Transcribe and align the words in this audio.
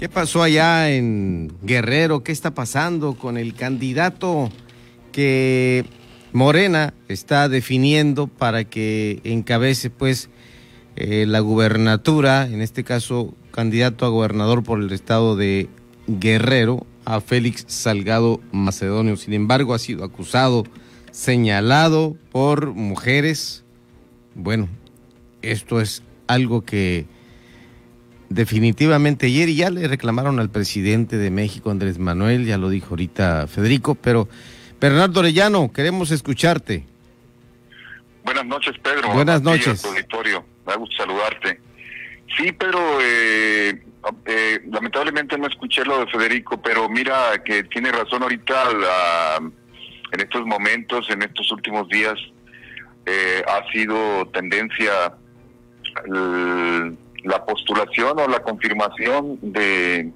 ¿Qué 0.00 0.08
pasó 0.08 0.42
allá 0.42 0.90
en 0.90 1.52
Guerrero? 1.60 2.24
¿Qué 2.24 2.32
está 2.32 2.54
pasando 2.54 3.18
con 3.18 3.36
el 3.36 3.52
candidato 3.52 4.48
que 5.12 5.84
Morena 6.32 6.94
está 7.08 7.50
definiendo 7.50 8.26
para 8.26 8.64
que 8.64 9.20
encabece 9.24 9.90
pues 9.90 10.30
eh, 10.96 11.26
la 11.28 11.40
gubernatura, 11.40 12.46
en 12.46 12.62
este 12.62 12.82
caso 12.82 13.34
candidato 13.50 14.06
a 14.06 14.08
gobernador 14.08 14.62
por 14.62 14.80
el 14.80 14.90
estado 14.90 15.36
de 15.36 15.68
Guerrero, 16.06 16.86
a 17.04 17.20
Félix 17.20 17.66
Salgado 17.68 18.40
Macedonio. 18.52 19.18
Sin 19.18 19.34
embargo, 19.34 19.74
ha 19.74 19.78
sido 19.78 20.02
acusado, 20.02 20.64
señalado 21.10 22.16
por 22.32 22.72
mujeres. 22.72 23.64
Bueno, 24.34 24.66
esto 25.42 25.78
es 25.78 26.02
algo 26.26 26.62
que 26.62 27.04
definitivamente 28.30 29.26
ayer 29.26 29.50
ya 29.50 29.68
le 29.68 29.86
reclamaron 29.86 30.40
al 30.40 30.48
presidente 30.48 31.18
de 31.18 31.30
México, 31.30 31.70
Andrés 31.70 31.98
Manuel, 31.98 32.46
ya 32.46 32.56
lo 32.56 32.70
dijo 32.70 32.90
ahorita 32.90 33.46
Federico, 33.48 33.94
pero 33.96 34.28
Bernardo 34.80 35.20
Orellano, 35.20 35.70
queremos 35.72 36.10
escucharte. 36.10 36.86
Buenas 38.24 38.46
noches, 38.46 38.76
Pedro. 38.82 39.12
Buenas 39.12 39.42
noches. 39.42 39.84
Auditorio. 39.84 40.44
Me 40.66 40.76
gusto 40.76 40.96
saludarte. 40.96 41.60
Sí, 42.36 42.52
pero 42.52 42.78
eh, 43.02 43.82
eh, 44.26 44.60
lamentablemente 44.70 45.36
no 45.36 45.48
escuché 45.48 45.84
lo 45.84 46.00
de 46.00 46.06
Federico, 46.06 46.62
pero 46.62 46.88
mira 46.88 47.42
que 47.44 47.64
tiene 47.64 47.90
razón 47.90 48.22
ahorita 48.22 48.64
en 50.12 50.20
estos 50.20 50.46
momentos, 50.46 51.10
en 51.10 51.22
estos 51.22 51.50
últimos 51.50 51.88
días, 51.88 52.14
eh, 53.06 53.42
ha 53.46 53.70
sido 53.72 54.28
tendencia 54.28 54.92
la 57.24 57.44
postulación 57.44 58.18
o 58.18 58.28
la 58.28 58.40
confirmación 58.40 59.38
de 59.42 60.10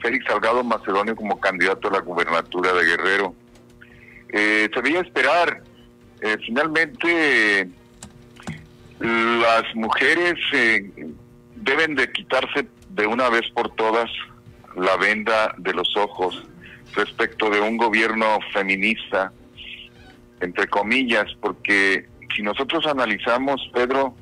Félix 0.00 0.26
Salgado 0.26 0.64
Macedonio 0.64 1.14
como 1.14 1.40
candidato 1.40 1.88
a 1.88 1.92
la 1.92 2.00
gubernatura 2.00 2.72
de 2.72 2.84
Guerrero. 2.84 3.34
Eh, 4.28 4.68
se 4.72 4.80
veía 4.80 5.00
esperar. 5.00 5.62
Eh, 6.20 6.36
finalmente, 6.44 7.68
las 9.00 9.74
mujeres 9.74 10.34
eh, 10.52 10.90
deben 11.56 11.94
de 11.94 12.10
quitarse 12.12 12.66
de 12.90 13.06
una 13.06 13.28
vez 13.28 13.48
por 13.54 13.74
todas 13.74 14.10
la 14.76 14.96
venda 14.96 15.54
de 15.58 15.74
los 15.74 15.96
ojos 15.96 16.42
respecto 16.94 17.50
de 17.50 17.60
un 17.60 17.76
gobierno 17.76 18.38
feminista, 18.52 19.32
entre 20.40 20.66
comillas, 20.68 21.26
porque 21.40 22.06
si 22.34 22.42
nosotros 22.42 22.86
analizamos, 22.86 23.60
Pedro, 23.72 24.14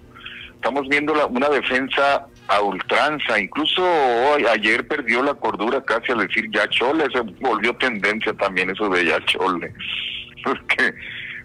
estamos 0.61 0.87
viendo 0.89 1.15
una 1.29 1.49
defensa 1.49 2.27
a 2.49 2.61
ultranza, 2.61 3.41
incluso 3.41 3.83
hoy, 3.83 4.45
ayer 4.45 4.87
perdió 4.87 5.23
la 5.23 5.33
cordura 5.33 5.83
casi 5.83 6.13
al 6.13 6.27
decir 6.27 6.51
ya 6.53 6.69
chole, 6.69 7.07
se 7.15 7.23
volvió 7.41 7.75
tendencia 7.77 8.35
también 8.35 8.69
eso 8.69 8.91
de 8.91 9.07
ya 9.07 9.25
chole, 9.25 9.73
porque, 10.45 10.95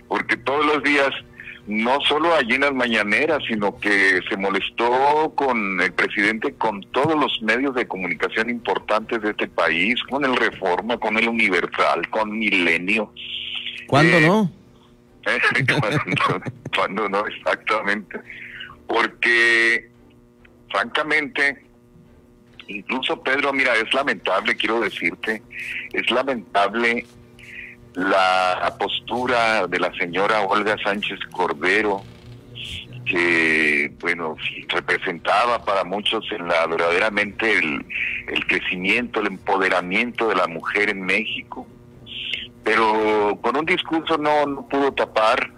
porque 0.10 0.36
todos 0.36 0.66
los 0.66 0.84
días, 0.84 1.10
no 1.66 2.02
solo 2.02 2.36
allí 2.36 2.56
en 2.56 2.62
las 2.62 2.74
mañaneras, 2.74 3.40
sino 3.48 3.80
que 3.80 4.20
se 4.30 4.36
molestó 4.36 5.32
con 5.36 5.80
el 5.80 5.94
presidente, 5.94 6.54
con 6.56 6.82
todos 6.92 7.18
los 7.18 7.42
medios 7.42 7.74
de 7.74 7.88
comunicación 7.88 8.50
importantes 8.50 9.22
de 9.22 9.30
este 9.30 9.48
país, 9.48 9.96
con 10.10 10.26
el 10.26 10.36
Reforma, 10.36 10.98
con 10.98 11.18
el 11.18 11.30
Universal, 11.30 12.10
con 12.10 12.38
Milenio. 12.38 13.14
¿Cuándo 13.88 14.18
eh, 14.18 14.28
no? 14.28 14.52
cuando 16.76 17.10
no, 17.10 17.26
exactamente 17.26 18.20
porque 18.88 19.90
francamente, 20.72 21.66
incluso 22.68 23.22
Pedro, 23.22 23.54
mira, 23.54 23.76
es 23.76 23.94
lamentable, 23.94 24.56
quiero 24.56 24.80
decirte, 24.80 25.42
es 25.94 26.10
lamentable 26.12 27.06
la 27.94 28.76
postura 28.78 29.68
de 29.68 29.80
la 29.80 29.94
señora 29.94 30.42
Olga 30.42 30.76
Sánchez 30.84 31.20
Cordero, 31.32 32.04
que, 33.06 33.94
bueno, 34.02 34.36
representaba 34.68 35.64
para 35.64 35.84
muchos 35.84 36.26
en 36.32 36.48
la 36.48 36.66
verdaderamente 36.66 37.58
el, 37.58 37.86
el 38.28 38.48
crecimiento, 38.48 39.22
el 39.22 39.28
empoderamiento 39.28 40.28
de 40.28 40.36
la 40.36 40.48
mujer 40.48 40.90
en 40.90 41.06
México, 41.06 41.68
pero 42.64 43.38
con 43.42 43.56
un 43.56 43.66
discurso 43.66 44.18
no, 44.18 44.46
no 44.48 44.68
pudo 44.68 44.92
tapar 44.92 45.52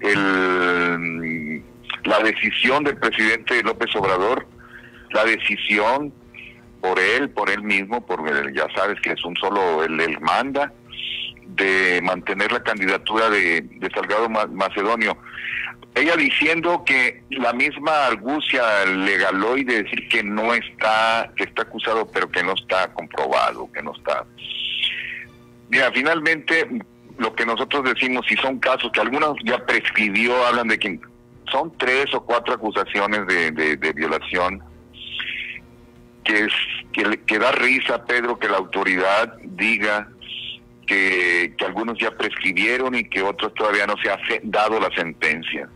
el 0.00 1.17
la 2.08 2.18
decisión 2.20 2.84
del 2.84 2.96
presidente 2.96 3.62
López 3.62 3.94
Obrador, 3.94 4.46
la 5.10 5.24
decisión 5.24 6.12
por 6.80 6.98
él, 6.98 7.28
por 7.30 7.50
él 7.50 7.62
mismo, 7.62 8.04
porque 8.04 8.52
ya 8.54 8.66
sabes 8.74 9.00
que 9.00 9.12
es 9.12 9.24
un 9.24 9.36
solo, 9.36 9.84
él 9.84 10.18
manda, 10.20 10.72
de 11.46 12.00
mantener 12.02 12.52
la 12.52 12.62
candidatura 12.62 13.28
de, 13.28 13.60
de 13.60 13.90
Salgado 13.90 14.28
Macedonio. 14.28 15.18
Ella 15.94 16.16
diciendo 16.16 16.84
que 16.86 17.22
la 17.30 17.52
misma 17.52 18.06
argucia 18.06 18.84
legaló 18.86 19.58
y 19.58 19.64
de 19.64 19.82
decir 19.82 20.08
que 20.08 20.22
no 20.22 20.54
está, 20.54 21.30
que 21.36 21.44
está 21.44 21.62
acusado, 21.62 22.06
pero 22.06 22.30
que 22.30 22.42
no 22.42 22.54
está 22.54 22.92
comprobado, 22.92 23.70
que 23.72 23.82
no 23.82 23.92
está. 23.94 24.24
Mira, 25.68 25.90
finalmente, 25.92 26.68
lo 27.18 27.34
que 27.34 27.44
nosotros 27.44 27.84
decimos, 27.84 28.24
si 28.28 28.36
son 28.36 28.58
casos 28.60 28.90
que 28.92 29.00
algunos 29.00 29.36
ya 29.44 29.58
prescribió, 29.66 30.46
hablan 30.46 30.68
de 30.68 30.78
que 30.78 31.00
son 31.50 31.76
tres 31.76 32.06
o 32.14 32.22
cuatro 32.22 32.54
acusaciones 32.54 33.26
de, 33.26 33.76
de, 33.76 33.92
violación 33.92 34.62
que, 36.24 36.44
es, 36.44 36.52
que, 36.92 37.20
que, 37.26 37.38
da 37.38 37.52
risa, 37.52 38.04
Pedro, 38.04 38.38
que 38.38 38.48
la 38.48 38.58
autoridad 38.58 39.34
diga 39.42 40.08
que, 40.86 41.54
que 41.56 41.64
algunos 41.64 41.98
ya 41.98 42.10
prescribieron 42.10 42.94
y 42.94 43.04
que 43.04 43.22
otros 43.22 43.54
todavía 43.54 43.86
no 43.86 43.94
se 44.02 44.10
ha 44.10 44.18
dado 44.42 44.80
la 44.80 44.90
sentencia. 44.94 45.68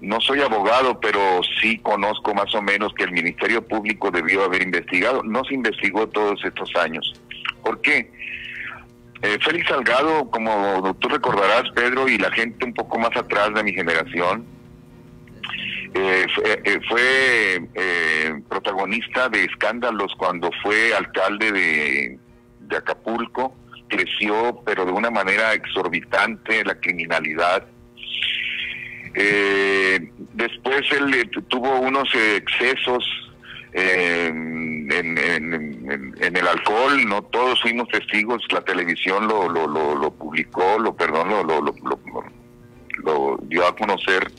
No 0.00 0.20
soy 0.20 0.40
abogado, 0.40 0.98
pero 0.98 1.40
sí 1.60 1.78
conozco 1.78 2.34
más 2.34 2.52
o 2.56 2.60
menos 2.60 2.92
que 2.94 3.04
el 3.04 3.12
Ministerio 3.12 3.66
Público 3.66 4.10
debió 4.10 4.44
haber 4.44 4.62
investigado. 4.62 5.22
No 5.22 5.44
se 5.44 5.54
investigó 5.54 6.08
todos 6.08 6.44
estos 6.44 6.74
años. 6.74 7.14
¿Por 7.62 7.80
qué? 7.80 8.10
Eh, 9.22 9.38
Félix 9.40 9.68
Salgado, 9.68 10.28
como 10.30 10.96
tú 10.98 11.08
recordarás, 11.08 11.70
Pedro, 11.76 12.08
y 12.08 12.18
la 12.18 12.32
gente 12.32 12.64
un 12.64 12.74
poco 12.74 12.98
más 12.98 13.16
atrás 13.16 13.54
de 13.54 13.62
mi 13.62 13.72
generación, 13.72 14.44
eh, 15.94 16.26
eh, 16.64 16.80
fue 16.88 17.68
eh, 17.74 18.42
protagonista 18.48 19.28
de 19.28 19.44
escándalos 19.44 20.14
cuando 20.16 20.50
fue 20.62 20.94
alcalde 20.94 21.52
de, 21.52 22.18
Acapulco, 22.74 23.54
creció 23.88 24.62
pero 24.64 24.86
de 24.86 24.92
una 24.92 25.10
manera 25.10 25.52
exorbitante 25.52 26.64
la 26.64 26.74
criminalidad. 26.76 27.66
después 29.12 30.80
él 30.92 31.30
tuvo 31.48 31.80
unos 31.80 32.08
excesos 32.14 33.04
en, 33.74 34.90
el 34.90 36.48
alcohol, 36.48 37.06
no 37.06 37.20
todos 37.24 37.60
fuimos 37.60 37.88
testigos, 37.88 38.42
la 38.50 38.62
televisión 38.62 39.28
lo, 39.28 39.50
lo, 39.50 39.66
lo, 39.66 40.10
publicó, 40.14 40.78
lo 40.78 40.96
perdón, 40.96 41.28
lo, 41.28 41.44
lo, 41.44 41.74
lo, 43.04 43.38
dio 43.42 43.66
a 43.66 43.76
conocer 43.76 44.32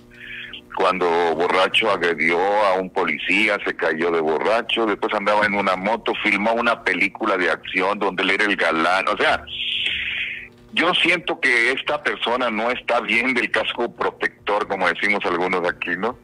cuando 0.76 1.08
borracho 1.36 1.92
agredió 1.92 2.40
a 2.40 2.74
un 2.74 2.90
policía, 2.90 3.58
se 3.66 3.76
cayó 3.76 4.12
de 4.12 4.22
borracho, 4.22 4.86
después 4.86 5.14
andaba 5.14 5.46
en 5.46 5.56
una 5.56 5.76
moto, 5.76 6.14
filmó 6.24 6.54
una 6.54 6.84
película 6.84 7.38
de 7.38 7.50
acción 7.50 8.00
donde 8.00 8.24
él 8.24 8.32
era 8.32 8.46
el 8.46 8.56
galán, 8.56 9.08
o 9.08 9.18
sea, 9.18 9.44
yo 10.74 10.94
siento 10.96 11.40
que 11.40 11.72
esta 11.72 12.02
persona 12.02 12.50
no 12.50 12.72
está 12.72 13.00
bien 13.02 13.34
del 13.34 13.52
casco 13.52 13.94
protector, 13.94 14.68
como 14.68 14.88
decimos 14.88 15.24
algunos 15.26 15.68
aquí, 15.70 15.92
¿no? 15.98 16.18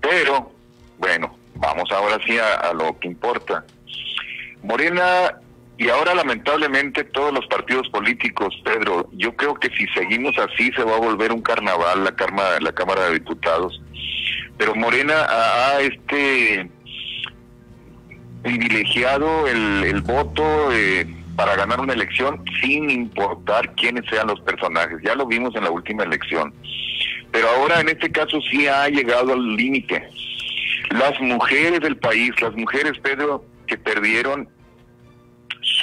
Pero, 0.00 0.52
bueno, 0.98 1.36
vamos 1.56 1.90
ahora 1.90 2.18
sí 2.24 2.38
a, 2.38 2.54
a 2.68 2.72
lo 2.72 2.98
que 3.00 3.08
importa. 3.08 3.64
Morena 4.62 5.34
y 5.76 5.88
ahora 5.88 6.14
lamentablemente 6.14 7.02
todos 7.04 7.32
los 7.32 7.46
partidos 7.46 7.88
políticos, 7.88 8.54
Pedro, 8.64 9.08
yo 9.12 9.34
creo 9.34 9.54
que 9.54 9.70
si 9.70 9.86
seguimos 9.88 10.36
así 10.38 10.70
se 10.72 10.84
va 10.84 10.96
a 10.96 11.00
volver 11.00 11.32
un 11.32 11.42
carnaval 11.42 12.04
la 12.04 12.14
Cámara, 12.14 12.60
la 12.60 12.72
Cámara 12.72 13.06
de 13.06 13.14
Diputados. 13.14 13.80
Pero 14.56 14.74
Morena 14.76 15.26
ha, 15.28 15.80
este 15.80 16.70
privilegiado 18.42 19.48
el, 19.48 20.00
voto 20.02 20.70
eh, 20.70 21.06
para 21.34 21.56
ganar 21.56 21.80
una 21.80 21.94
elección 21.94 22.44
sin 22.60 22.88
importar 22.90 23.74
quiénes 23.74 24.04
sean 24.08 24.28
los 24.28 24.40
personajes. 24.42 24.98
Ya 25.02 25.16
lo 25.16 25.26
vimos 25.26 25.56
en 25.56 25.64
la 25.64 25.70
última 25.70 26.04
elección. 26.04 26.54
Pero 27.32 27.48
ahora 27.48 27.80
en 27.80 27.88
este 27.88 28.12
caso 28.12 28.40
sí 28.48 28.68
ha 28.68 28.88
llegado 28.88 29.32
al 29.32 29.56
límite. 29.56 30.08
Las 30.90 31.20
mujeres 31.20 31.80
del 31.80 31.96
país, 31.96 32.30
las 32.40 32.54
mujeres, 32.54 32.92
Pedro, 33.02 33.44
que 33.66 33.76
perdieron 33.76 34.48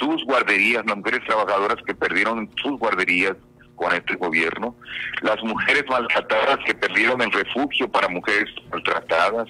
sus 0.01 0.25
guarderías, 0.25 0.83
las 0.85 0.97
mujeres 0.97 1.21
trabajadoras 1.25 1.77
que 1.85 1.93
perdieron 1.93 2.49
sus 2.61 2.77
guarderías 2.79 3.37
con 3.75 3.93
este 3.93 4.15
gobierno, 4.15 4.75
las 5.21 5.41
mujeres 5.43 5.85
maltratadas 5.87 6.57
que 6.65 6.73
perdieron 6.73 7.21
el 7.21 7.31
refugio 7.31 7.87
para 7.89 8.09
mujeres 8.09 8.49
maltratadas, 8.71 9.47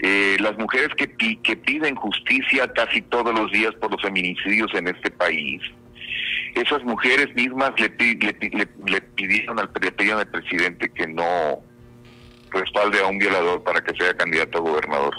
eh, 0.00 0.36
las 0.40 0.58
mujeres 0.58 0.88
que, 0.96 1.06
piden 1.56 1.94
justicia 1.94 2.72
casi 2.72 3.02
todos 3.02 3.32
los 3.32 3.50
días 3.52 3.72
por 3.80 3.92
los 3.92 4.02
feminicidios 4.02 4.72
en 4.74 4.88
este 4.88 5.10
país. 5.10 5.62
Esas 6.56 6.82
mujeres 6.82 7.34
mismas 7.34 7.72
le, 7.78 7.88
le, 7.88 9.00
pidieron 9.00 9.60
al, 9.60 9.70
le 9.80 9.92
pidieron 9.92 10.20
al 10.20 10.28
presidente 10.28 10.90
que 10.90 11.06
no 11.06 11.62
respalde 12.50 13.00
a 13.00 13.06
un 13.06 13.18
violador 13.18 13.62
para 13.62 13.80
que 13.80 13.94
sea 13.96 14.12
candidato 14.14 14.58
a 14.58 14.60
gobernador. 14.60 15.14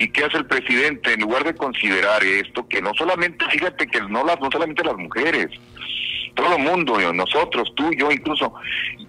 ¿Y 0.00 0.08
qué 0.08 0.24
hace 0.24 0.38
el 0.38 0.46
presidente? 0.46 1.12
En 1.12 1.20
lugar 1.20 1.44
de 1.44 1.54
considerar 1.54 2.24
esto, 2.24 2.66
que 2.66 2.80
no 2.80 2.94
solamente, 2.94 3.44
fíjate 3.50 3.86
que 3.86 4.00
no, 4.00 4.24
las, 4.24 4.40
no 4.40 4.48
solamente 4.50 4.82
las 4.82 4.96
mujeres, 4.96 5.48
todo 6.34 6.56
el 6.56 6.62
mundo, 6.62 7.12
nosotros, 7.12 7.70
tú, 7.76 7.92
yo 7.92 8.10
incluso. 8.10 8.54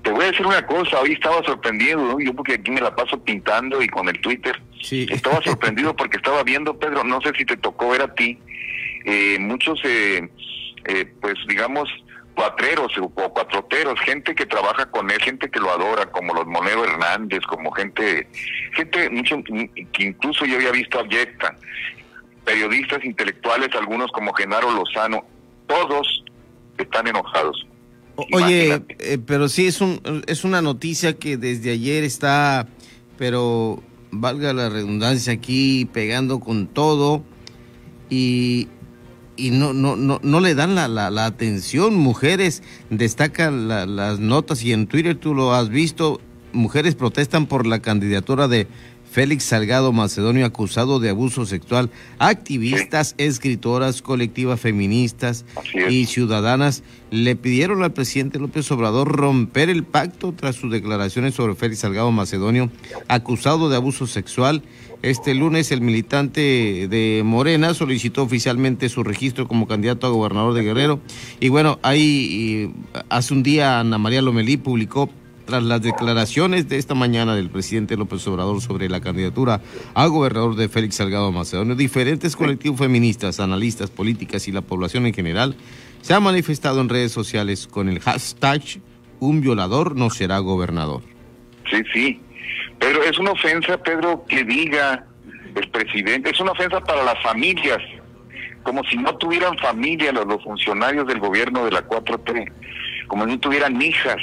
Te 0.03 0.11
voy 0.11 0.23
a 0.23 0.31
decir 0.31 0.45
una 0.45 0.65
cosa, 0.65 0.99
hoy 0.99 1.13
estaba 1.13 1.41
sorprendido, 1.43 2.19
yo 2.19 2.33
porque 2.33 2.55
aquí 2.55 2.71
me 2.71 2.81
la 2.81 2.93
paso 2.93 3.23
pintando 3.23 3.81
y 3.81 3.87
con 3.87 4.09
el 4.09 4.19
Twitter, 4.19 4.61
estaba 4.81 5.41
sorprendido 5.45 5.95
porque 5.95 6.17
estaba 6.17 6.43
viendo, 6.43 6.77
Pedro, 6.77 7.05
no 7.05 7.21
sé 7.21 7.31
si 7.37 7.45
te 7.45 7.55
tocó 7.55 7.91
ver 7.91 8.01
a 8.01 8.13
ti, 8.13 8.37
eh, 9.05 9.37
muchos, 9.39 9.79
eh, 9.85 10.29
eh, 10.89 11.05
pues 11.21 11.35
digamos, 11.47 11.87
cuatreros 12.35 12.91
o 12.97 13.09
cuatroteros, 13.09 13.99
gente 14.01 14.33
que 14.35 14.45
trabaja 14.45 14.89
con 14.89 15.09
él, 15.11 15.21
gente 15.21 15.49
que 15.49 15.59
lo 15.59 15.71
adora, 15.71 16.05
como 16.11 16.33
los 16.33 16.45
Monero 16.47 16.83
Hernández, 16.83 17.41
como 17.47 17.71
gente, 17.71 18.27
gente 18.73 19.09
mucho, 19.09 19.41
que 19.43 20.03
incluso 20.03 20.45
yo 20.45 20.55
había 20.55 20.71
visto 20.71 20.99
abyecta, 20.99 21.55
periodistas 22.45 23.03
intelectuales, 23.03 23.69
algunos 23.75 24.11
como 24.11 24.33
Genaro 24.33 24.71
Lozano, 24.71 25.25
todos 25.67 26.23
están 26.77 27.07
enojados. 27.07 27.67
Oye, 28.33 28.81
eh, 28.99 29.17
pero 29.25 29.47
sí 29.47 29.67
es 29.67 29.81
un 29.81 30.23
es 30.27 30.43
una 30.43 30.61
noticia 30.61 31.17
que 31.17 31.37
desde 31.37 31.71
ayer 31.71 32.03
está, 32.03 32.67
pero 33.17 33.81
valga 34.11 34.53
la 34.53 34.69
redundancia 34.69 35.33
aquí, 35.33 35.85
pegando 35.91 36.39
con 36.39 36.67
todo 36.67 37.23
y, 38.09 38.67
y 39.35 39.51
no, 39.51 39.73
no, 39.73 39.95
no, 39.95 40.19
no 40.21 40.39
le 40.39 40.55
dan 40.55 40.75
la, 40.75 40.87
la, 40.87 41.25
atención. 41.25 41.95
Mujeres 41.95 42.63
destacan 42.89 43.67
las 43.67 44.19
notas 44.19 44.63
y 44.63 44.73
en 44.73 44.87
Twitter 44.87 45.15
tú 45.15 45.33
lo 45.33 45.53
has 45.53 45.69
visto. 45.69 46.19
Mujeres 46.53 46.95
protestan 46.95 47.45
por 47.45 47.65
la 47.65 47.79
candidatura 47.79 48.47
de 48.47 48.67
Félix 49.11 49.43
Salgado 49.43 49.91
Macedonio 49.91 50.45
acusado 50.45 51.01
de 51.01 51.09
abuso 51.09 51.45
sexual. 51.45 51.89
Activistas, 52.17 53.13
escritoras, 53.17 54.01
colectivas 54.01 54.61
feministas 54.61 55.43
y 55.89 56.05
ciudadanas 56.05 56.81
le 57.09 57.35
pidieron 57.35 57.83
al 57.83 57.91
presidente 57.91 58.39
López 58.39 58.71
Obrador 58.71 59.09
romper 59.09 59.69
el 59.69 59.83
pacto 59.83 60.33
tras 60.33 60.55
sus 60.55 60.71
declaraciones 60.71 61.35
sobre 61.35 61.55
Félix 61.55 61.79
Salgado 61.81 62.09
Macedonio 62.11 62.71
acusado 63.09 63.69
de 63.69 63.75
abuso 63.75 64.07
sexual. 64.07 64.63
Este 65.01 65.33
lunes 65.33 65.71
el 65.71 65.81
militante 65.81 66.87
de 66.87 67.21
Morena 67.25 67.73
solicitó 67.73 68.23
oficialmente 68.23 68.87
su 68.87 69.03
registro 69.03 69.45
como 69.47 69.67
candidato 69.67 70.07
a 70.07 70.11
gobernador 70.11 70.53
de 70.53 70.63
Guerrero. 70.63 71.01
Y 71.41 71.49
bueno, 71.49 71.79
ahí 71.81 72.71
hace 73.09 73.33
un 73.33 73.43
día 73.43 73.79
Ana 73.81 73.97
María 73.97 74.21
Lomelí 74.21 74.55
publicó 74.55 75.09
tras 75.51 75.63
las 75.63 75.81
declaraciones 75.81 76.69
de 76.69 76.77
esta 76.77 76.95
mañana 76.95 77.35
del 77.35 77.49
presidente 77.49 77.97
López 77.97 78.25
Obrador 78.25 78.61
sobre 78.61 78.87
la 78.87 79.01
candidatura 79.01 79.59
a 79.93 80.07
gobernador 80.07 80.55
de 80.55 80.69
Félix 80.69 80.95
Salgado 80.95 81.29
Macedonio, 81.33 81.75
diferentes 81.75 82.37
colectivos 82.37 82.79
feministas, 82.79 83.41
analistas 83.41 83.89
políticas 83.89 84.47
y 84.47 84.53
la 84.53 84.61
población 84.61 85.07
en 85.07 85.13
general 85.13 85.57
se 85.99 86.13
han 86.13 86.23
manifestado 86.23 86.79
en 86.79 86.87
redes 86.87 87.11
sociales 87.11 87.67
con 87.67 87.89
el 87.89 87.99
hashtag 87.99 88.61
un 89.19 89.41
violador 89.41 89.97
no 89.97 90.09
será 90.09 90.39
gobernador. 90.39 91.01
Sí, 91.69 91.81
sí. 91.91 92.21
Pero 92.79 93.03
es 93.03 93.19
una 93.19 93.31
ofensa, 93.31 93.77
Pedro, 93.83 94.23
que 94.29 94.45
diga 94.45 95.05
el 95.53 95.69
presidente, 95.69 96.29
es 96.29 96.39
una 96.39 96.53
ofensa 96.53 96.79
para 96.79 97.03
las 97.03 97.21
familias, 97.21 97.79
como 98.63 98.85
si 98.85 98.95
no 98.95 99.17
tuvieran 99.17 99.57
familia 99.57 100.13
los, 100.13 100.25
los 100.25 100.41
funcionarios 100.45 101.05
del 101.07 101.19
gobierno 101.19 101.65
de 101.65 101.71
la 101.71 101.85
4T, 101.85 102.49
como 103.07 103.25
si 103.25 103.31
no 103.31 103.39
tuvieran 103.41 103.81
hijas, 103.81 104.15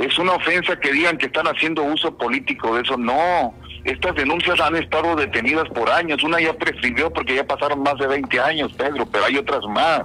es 0.00 0.18
una 0.18 0.32
ofensa 0.32 0.78
que 0.78 0.92
digan 0.92 1.18
que 1.18 1.26
están 1.26 1.46
haciendo 1.46 1.82
uso 1.82 2.16
político 2.16 2.74
de 2.74 2.82
eso. 2.82 2.96
No, 2.96 3.54
estas 3.84 4.14
denuncias 4.14 4.58
han 4.60 4.76
estado 4.76 5.14
detenidas 5.16 5.68
por 5.68 5.90
años. 5.90 6.22
Una 6.22 6.40
ya 6.40 6.52
prescribió 6.54 7.10
porque 7.10 7.34
ya 7.34 7.46
pasaron 7.46 7.82
más 7.82 7.98
de 7.98 8.06
20 8.06 8.40
años, 8.40 8.72
Pedro, 8.72 9.06
pero 9.06 9.26
hay 9.26 9.36
otras 9.36 9.64
más. 9.68 10.04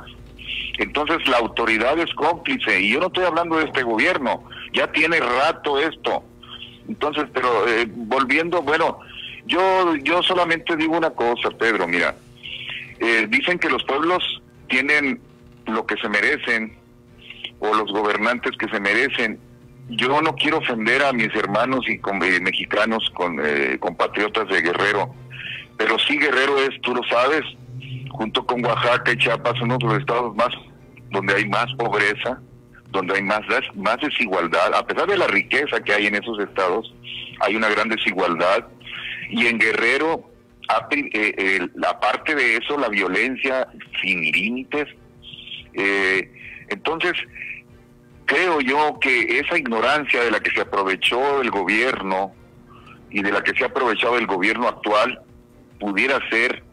Entonces 0.77 1.25
la 1.27 1.38
autoridad 1.38 1.97
es 2.00 2.13
cómplice 2.13 2.81
y 2.81 2.92
yo 2.92 3.00
no 3.00 3.07
estoy 3.07 3.24
hablando 3.24 3.57
de 3.57 3.65
este 3.65 3.83
gobierno, 3.83 4.44
ya 4.74 4.92
tiene 4.92 5.19
rato 5.19 5.80
esto. 5.80 6.24
Entonces, 6.88 7.25
pero 7.33 7.68
eh, 7.68 7.88
volviendo, 7.89 8.62
bueno, 8.62 9.00
yo 9.45 9.95
yo 10.03 10.21
solamente 10.21 10.75
digo 10.75 10.98
una 10.98 11.12
cosa, 11.12 11.50
Pedro, 11.57 11.88
mira, 11.88 12.15
eh, 13.00 13.27
dicen 13.30 13.57
que 13.57 13.69
los 13.69 13.83
pueblos 13.83 14.41
tienen 14.68 15.21
lo 15.68 15.86
que 15.86 15.95
se 15.98 16.09
merecen 16.09 16.77
o 17.59 17.74
los 17.74 17.91
gobernantes 17.91 18.51
que 18.57 18.68
se 18.68 18.80
merecen 18.80 19.39
yo 19.90 20.22
no 20.22 20.36
quiero 20.36 20.58
ofender 20.58 21.04
a 21.04 21.14
mis 21.14 21.34
hermanos 21.36 21.82
y 21.88 22.00
con, 22.00 22.22
eh, 22.24 22.40
mexicanos, 22.40 23.10
con 23.14 23.40
eh, 23.44 23.78
compatriotas 23.80 24.48
de 24.50 24.62
Guerrero, 24.62 25.14
pero 25.78 26.00
sí 26.00 26.18
Guerrero 26.18 26.58
es, 26.60 26.82
tú 26.82 26.96
lo 26.96 27.04
sabes, 27.04 27.44
junto 28.10 28.46
con 28.46 28.66
Oaxaca 28.66 29.12
y 29.12 29.18
Chiapas, 29.18 29.62
uno 29.62 29.78
de 29.78 29.86
los 29.86 30.00
estados 30.00 30.36
más 30.36 30.50
donde 31.12 31.36
hay 31.36 31.48
más 31.48 31.68
pobreza, 31.78 32.42
donde 32.90 33.16
hay 33.16 33.22
más, 33.22 33.42
más 33.76 33.98
desigualdad, 34.02 34.74
a 34.74 34.86
pesar 34.88 35.08
de 35.08 35.18
la 35.18 35.28
riqueza 35.28 35.82
que 35.82 35.94
hay 35.94 36.08
en 36.08 36.16
esos 36.16 36.40
estados, 36.40 36.94
hay 37.42 37.56
una 37.56 37.70
gran 37.70 37.90
desigualdad. 37.90 38.66
Y 39.30 39.48
en 39.48 39.60
Guerrero, 39.60 40.30
eh, 40.92 41.60
aparte 41.88 42.36
de 42.36 42.58
eso, 42.58 42.78
la 42.78 42.90
violencia 42.90 43.68
sin 44.02 44.22
límites. 44.32 44.88
entonces, 46.70 47.14
creo 48.25 48.62
yo 48.62 48.98
que 49.00 49.39
esa 49.39 49.57
ignorancia 49.57 50.24
de 50.24 50.31
la 50.31 50.39
que 50.39 50.51
se 50.51 50.62
aprovechó 50.62 51.42
el 51.42 51.51
gobierno 51.51 52.33
y 53.10 53.22
de 53.22 53.31
la 53.31 53.42
que 53.42 53.54
se 53.54 53.63
ha 53.63 53.68
aprovechado 53.68 54.18
el 54.18 54.27
gobierno 54.27 54.68
actual 54.68 55.22
pudiera 55.80 56.19
ser 56.30 56.63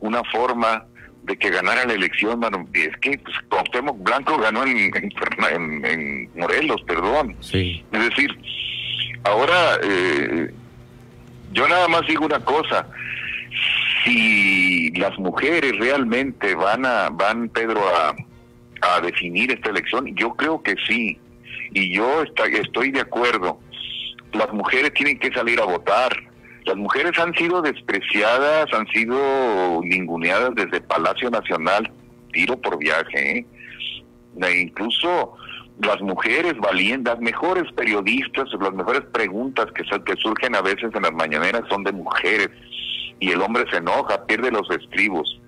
una 0.00 0.22
forma 0.24 0.84
de 1.22 1.36
que 1.36 1.50
ganara 1.50 1.84
la 1.84 1.92
elección, 1.92 2.40
Es 2.72 2.96
que 2.98 3.18
pues, 3.18 3.36
Blanco 3.98 4.38
ganó 4.38 4.64
en, 4.64 4.90
en, 5.84 6.30
Morelos, 6.34 6.82
perdón. 6.86 7.36
Sí. 7.40 7.84
Es 7.92 8.04
decir, 8.08 8.30
ahora 9.24 9.78
eh, 9.82 10.50
yo 11.52 11.68
nada 11.68 11.86
más 11.88 12.06
digo 12.06 12.24
una 12.24 12.40
cosa. 12.44 12.86
Si 14.04 14.90
las 14.92 15.18
mujeres 15.18 15.76
realmente 15.78 16.54
van 16.54 16.86
a, 16.86 17.10
van 17.10 17.48
Pedro 17.50 17.80
a, 17.88 18.14
a 18.80 19.00
definir 19.00 19.50
esta 19.52 19.70
elección? 19.70 20.14
Yo 20.16 20.34
creo 20.34 20.62
que 20.62 20.74
sí, 20.86 21.18
y 21.72 21.94
yo 21.94 22.22
estoy 22.22 22.90
de 22.90 23.00
acuerdo. 23.00 23.60
Las 24.32 24.52
mujeres 24.52 24.92
tienen 24.94 25.18
que 25.18 25.32
salir 25.32 25.60
a 25.60 25.64
votar. 25.64 26.12
Las 26.64 26.76
mujeres 26.76 27.18
han 27.18 27.34
sido 27.34 27.62
despreciadas, 27.62 28.66
han 28.72 28.86
sido 28.88 29.80
ninguneadas 29.82 30.54
desde 30.54 30.80
Palacio 30.82 31.30
Nacional, 31.30 31.90
tiro 32.32 32.60
por 32.60 32.78
viaje. 32.78 33.38
¿eh? 33.38 33.46
E 34.42 34.60
incluso 34.60 35.34
las 35.80 36.00
mujeres 36.02 36.54
valientes, 36.58 37.14
las 37.14 37.22
mejores 37.22 37.70
periodistas, 37.72 38.48
las 38.60 38.72
mejores 38.74 39.02
preguntas 39.12 39.66
que, 39.74 39.82
que 39.82 40.16
surgen 40.16 40.54
a 40.56 40.60
veces 40.60 40.90
en 40.94 41.02
las 41.02 41.12
mañaneras 41.12 41.62
son 41.68 41.84
de 41.84 41.92
mujeres. 41.92 42.50
Y 43.20 43.30
el 43.30 43.40
hombre 43.40 43.64
se 43.70 43.78
enoja, 43.78 44.26
pierde 44.26 44.50
los 44.50 44.68
estribos. 44.70 45.40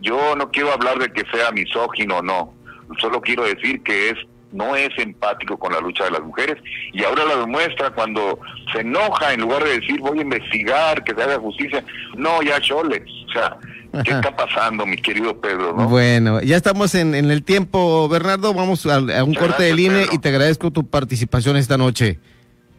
Yo 0.00 0.34
no 0.36 0.50
quiero 0.50 0.72
hablar 0.72 0.98
de 0.98 1.12
que 1.12 1.24
sea 1.32 1.50
misógino 1.50 2.18
o 2.18 2.22
no, 2.22 2.54
solo 2.98 3.20
quiero 3.20 3.44
decir 3.44 3.82
que 3.82 4.10
es 4.10 4.16
no 4.52 4.74
es 4.74 4.90
empático 4.98 5.58
con 5.58 5.72
la 5.72 5.80
lucha 5.80 6.04
de 6.04 6.10
las 6.10 6.22
mujeres 6.22 6.56
y 6.92 7.04
ahora 7.04 7.24
la 7.24 7.36
demuestra 7.36 7.90
cuando 7.90 8.38
se 8.72 8.80
enoja 8.80 9.32
en 9.32 9.42
lugar 9.42 9.64
de 9.64 9.80
decir 9.80 10.00
voy 10.00 10.18
a 10.18 10.22
investigar, 10.22 11.04
que 11.04 11.14
se 11.14 11.22
haga 11.22 11.38
justicia. 11.38 11.84
No, 12.16 12.42
ya 12.42 12.60
chole. 12.60 13.04
O 13.28 13.32
sea, 13.32 13.56
¿qué 14.04 14.10
está 14.10 14.34
pasando, 14.34 14.86
mi 14.86 14.96
querido 14.96 15.40
Pedro? 15.40 15.74
Bueno, 15.74 16.40
ya 16.42 16.56
estamos 16.56 16.94
en, 16.94 17.14
el 17.14 17.42
tiempo, 17.44 18.08
Bernardo. 18.08 18.52
Vamos 18.54 18.86
a, 18.86 18.98
un 19.22 19.34
corte 19.34 19.64
de 19.64 19.74
línea 19.74 20.06
y 20.10 20.18
te 20.18 20.30
agradezco 20.30 20.70
tu 20.70 20.88
participación 20.88 21.56
esta 21.56 21.76
noche. 21.76 22.18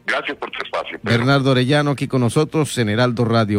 Gracias 0.06 0.36
por 0.38 0.52
tu 0.52 0.64
espacio. 0.64 1.00
Bernardo 1.04 1.52
Orellano 1.52 1.92
aquí 1.92 2.08
con 2.08 2.22
nosotros 2.22 2.78
en 2.78 2.90
Heraldo 2.90 3.24
Radio. 3.24 3.50